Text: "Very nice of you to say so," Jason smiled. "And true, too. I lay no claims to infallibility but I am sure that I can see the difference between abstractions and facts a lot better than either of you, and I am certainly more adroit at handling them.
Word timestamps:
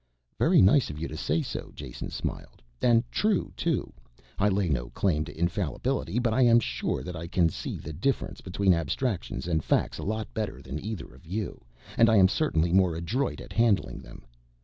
"Very 0.39 0.63
nice 0.63 0.89
of 0.89 0.97
you 0.97 1.07
to 1.09 1.15
say 1.15 1.43
so," 1.43 1.71
Jason 1.75 2.09
smiled. 2.09 2.63
"And 2.81 3.03
true, 3.11 3.51
too. 3.55 3.93
I 4.39 4.49
lay 4.49 4.67
no 4.67 4.89
claims 4.89 5.27
to 5.27 5.37
infallibility 5.39 6.17
but 6.17 6.33
I 6.33 6.41
am 6.41 6.59
sure 6.59 7.03
that 7.03 7.15
I 7.15 7.27
can 7.27 7.49
see 7.49 7.77
the 7.77 7.93
difference 7.93 8.41
between 8.41 8.73
abstractions 8.73 9.47
and 9.47 9.63
facts 9.63 9.99
a 9.99 10.03
lot 10.03 10.33
better 10.33 10.59
than 10.59 10.83
either 10.83 11.13
of 11.13 11.27
you, 11.27 11.61
and 11.99 12.09
I 12.09 12.15
am 12.17 12.29
certainly 12.29 12.73
more 12.73 12.95
adroit 12.95 13.39
at 13.39 13.53
handling 13.53 13.99
them. 13.99 14.25